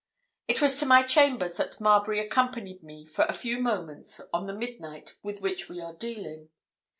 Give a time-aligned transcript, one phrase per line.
[0.47, 4.51] It was to my chambers that Marbury accompanied me for a few moments on the
[4.53, 6.49] midnight with which we are dealing.